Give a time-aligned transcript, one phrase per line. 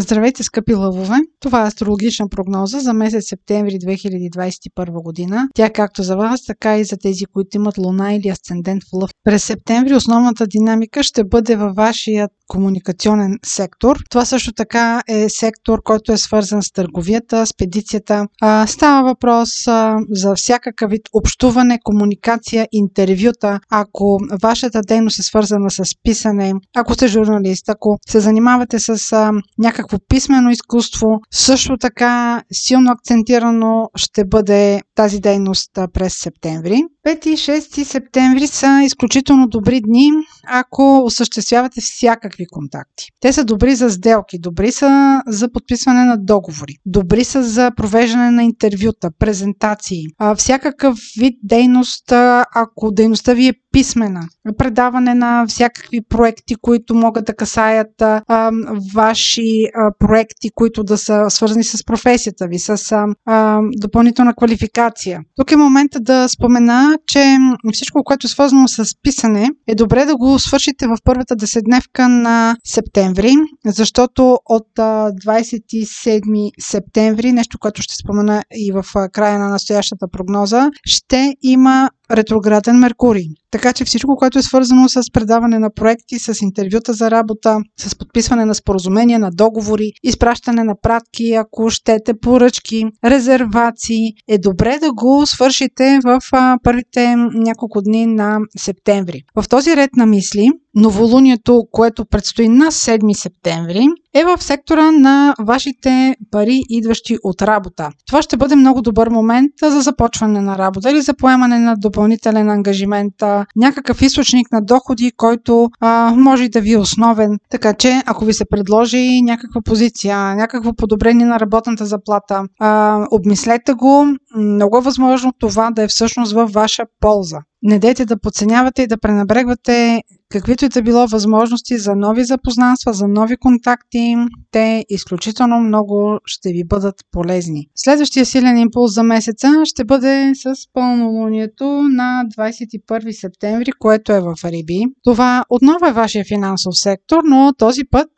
[0.00, 1.16] Здравейте, скъпи лъвове!
[1.40, 5.48] Това е астрологична прогноза за месец септември 2021 година.
[5.54, 9.10] Тя както за вас, така и за тези, които имат луна или асцендент в лъв.
[9.24, 13.96] През септември основната динамика ще бъде във вашия комуникационен сектор.
[14.10, 18.26] Това също така е сектор, който е свързан с търговията, с педицията.
[18.42, 23.60] А, става въпрос а, за всякакъв вид общуване, комуникация, интервюта.
[23.70, 29.30] Ако вашата дейност е свързана с писане, ако сте журналист, ако се занимавате с а,
[29.58, 36.82] някакво писмено изкуство, също така силно акцентирано ще бъде тази дейност през септември.
[37.06, 40.10] 5 и 6 септември са изключително добри дни,
[40.48, 43.04] ако осъществявате всякакви контакти.
[43.20, 48.30] Те са добри за сделки, добри са за подписване на договори, добри са за провеждане
[48.30, 50.04] на интервюта, презентации,
[50.36, 52.12] всякакъв вид дейност,
[52.54, 54.20] ако дейността ви е писмена,
[54.58, 58.50] предаване на всякакви проекти, които могат да касаят а,
[58.94, 62.92] ваши а, проекти, които да са свързани с професията ви, с
[63.26, 65.20] а, допълнителна квалификация.
[65.36, 67.36] Тук е момента да спомена, че
[67.72, 72.27] всичко, което е свързано с писане, е добре да го свършите в първата деседневка на
[72.64, 73.32] септември,
[73.66, 81.34] защото от 27 септември, нещо, което ще спомена и в края на настоящата прогноза, ще
[81.42, 83.26] има ретрограден Меркурий.
[83.50, 87.94] Така че всичко, което е свързано с предаване на проекти, с интервюта за работа, с
[87.94, 94.92] подписване на споразумения, на договори, изпращане на пратки, ако щете поръчки, резервации, е добре да
[94.92, 96.20] го свършите в
[96.62, 99.22] първите няколко дни на септември.
[99.36, 105.34] В този ред на мисли, новолунието, което предстои на 7 септември, е в сектора на
[105.46, 107.90] вашите пари, идващи от работа.
[108.06, 112.50] Това ще бъде много добър момент за започване на работа или за поемане на допълнителен
[112.50, 113.14] ангажимент,
[113.56, 117.38] някакъв източник на доходи, който а, може да ви е основен.
[117.50, 123.72] Така че, ако ви се предложи някаква позиция, някакво подобрение на работната заплата, а, обмислете
[123.72, 124.06] го.
[124.36, 127.38] Много е възможно това да е всъщност във ваша полза.
[127.62, 132.92] Не дейте да подценявате и да пренебрегвате каквито и да било възможности за нови запознанства,
[132.92, 134.16] за нови контакти.
[134.50, 137.66] Те изключително много ще ви бъдат полезни.
[137.74, 144.34] Следващия силен импулс за месеца ще бъде с пълнолунието на 21 септември, което е в
[144.44, 144.84] Риби.
[145.04, 148.08] Това отново е вашия финансов сектор, но този път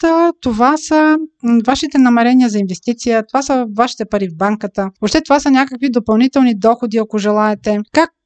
[0.40, 1.16] това са
[1.66, 4.90] вашите намерения за инвестиция, това са вашите пари в банката.
[5.00, 7.78] Въобще това са някакви допълнителни доходи, ако желаете.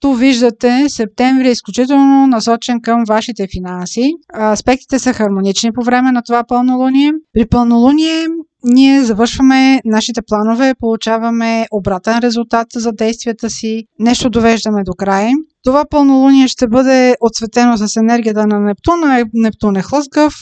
[0.05, 4.13] Както виждате, септември е изключително насочен към вашите финанси.
[4.53, 7.13] Аспектите са хармонични по време на това пълнолуние.
[7.33, 8.27] При пълнолуние
[8.65, 15.33] ние завършваме нашите планове, получаваме обратен резултат за действията си, нещо довеждаме до край.
[15.65, 19.25] Това пълнолуние ще бъде отсветено с енергията на Нептуна.
[19.35, 20.35] Нептун е хлъзгав,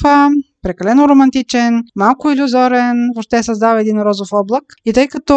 [0.63, 4.65] прекалено романтичен, малко иллюзорен, въобще създава един розов облак.
[4.85, 5.35] И тъй като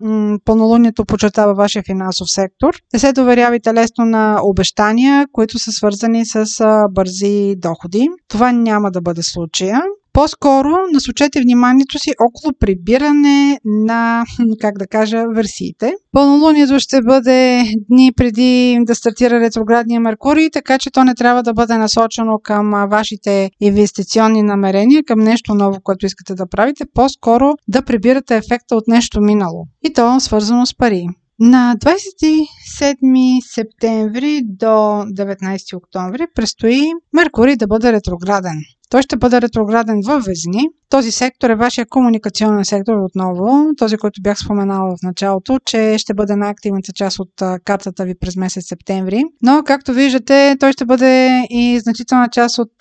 [0.00, 6.26] м- пълнолунието почертава вашия финансов сектор, не се доверявайте лесно на обещания, които са свързани
[6.26, 8.08] с а, бързи доходи.
[8.28, 9.82] Това няма да бъде случая.
[10.16, 14.24] По-скоро насочете вниманието си около прибиране на,
[14.60, 15.92] как да кажа, версиите.
[16.12, 21.52] Пълнолунието ще бъде дни преди да стартира ретроградния Меркурий, така че то не трябва да
[21.52, 27.82] бъде насочено към вашите инвестиционни намерения, към нещо ново, което искате да правите, по-скоро да
[27.82, 29.64] прибирате ефекта от нещо минало.
[29.84, 31.06] И то свързано с пари.
[31.40, 38.56] На 27 септември до 19 октомври предстои Меркурий да бъде ретрограден.
[38.90, 40.68] Той ще бъде ретрограден във Везни.
[40.88, 46.14] Този сектор е вашия комуникационен сектор отново, този, който бях споменала в началото, че ще
[46.14, 47.32] бъде най-активната част от
[47.64, 49.22] картата ви през месец септември.
[49.42, 52.72] Но, както виждате, той ще бъде и значителна част от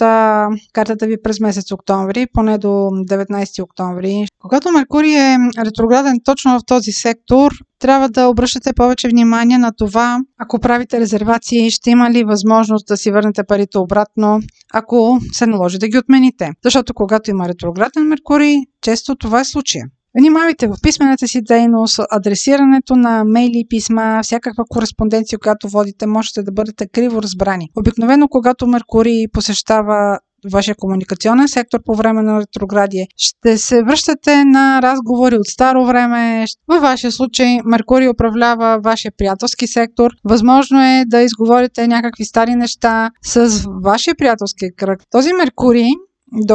[0.74, 4.26] картата ви през месец октомври, поне до 19 октомври.
[4.42, 10.20] Когато Меркурий е ретрограден точно в този сектор, трябва да обръщате повече внимание на това,
[10.40, 14.40] ако правите резервации, ще има ли възможност да си върнете парите обратно,
[14.74, 16.52] ако се наложи да ги отмените.
[16.64, 19.86] Защото когато има ретрограден Меркурий, често това е случая.
[20.20, 26.52] Внимавайте в писмената си дейност, адресирането на мейли писма, всякаква кореспонденция, която водите, можете да
[26.52, 27.70] бъдете криво разбрани.
[27.78, 30.20] Обикновено, когато Меркурий посещава
[30.52, 33.08] вашия комуникационен сектор по време на ретроградие.
[33.18, 36.46] Ще се връщате на разговори от старо време.
[36.68, 40.12] Във вашия случай Меркурий управлява вашия приятелски сектор.
[40.24, 45.00] Възможно е да изговорите някакви стари неща с вашия приятелски кръг.
[45.12, 45.90] Този Меркурий
[46.32, 46.54] до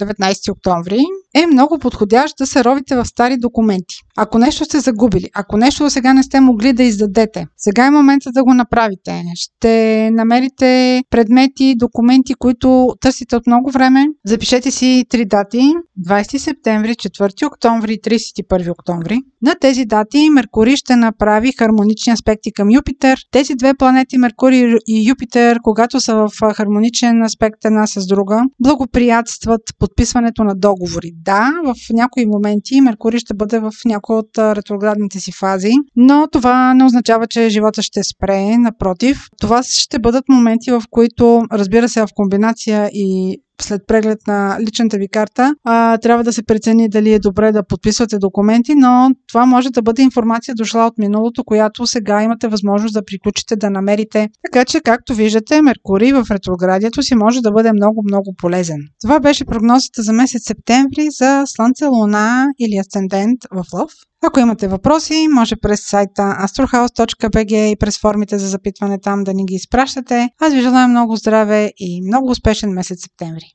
[0.00, 1.00] 19 октомври
[1.34, 3.94] е много подходящ да се ровите в стари документи.
[4.16, 7.90] Ако нещо сте загубили, ако нещо до сега не сте могли да издадете, сега е
[7.90, 9.22] момента да го направите.
[9.34, 14.06] Ще намерите предмети, документи, които търсите от много време.
[14.26, 15.72] Запишете си три дати
[16.08, 19.18] 20 септември, 4 октомври и 31 октомври.
[19.42, 23.18] На тези дати Меркурий ще направи хармонични аспекти към Юпитер.
[23.30, 29.60] Тези две планети, Меркурий и Юпитер, когато са в хармоничен аспект една с друга, благоприятстват
[29.78, 31.12] подписването на договори.
[31.24, 36.74] Да, в някои моменти Меркурий ще бъде в някои от ретроградните си фази, но това
[36.74, 38.58] не означава, че живота ще спре.
[38.58, 44.58] Напротив, това ще бъдат моменти, в които, разбира се, в комбинация и след преглед на
[44.60, 49.10] личната ви карта, а, трябва да се прецени дали е добре да подписвате документи, но
[49.28, 53.70] това може да бъде информация дошла от миналото, която сега имате възможност да приключите да
[53.70, 54.28] намерите.
[54.44, 58.78] Така че, както виждате, Меркурий в ретроградието си може да бъде много-много полезен.
[59.00, 63.90] Това беше прогнозата за месец септември за Слънце, Луна или Асцендент в Лъв.
[64.22, 69.44] Ако имате въпроси, може през сайта astrohouse.bg и през формите за запитване там да ни
[69.46, 70.28] ги изпращате.
[70.40, 73.44] Аз ви желая много здраве и много успешен месец септември.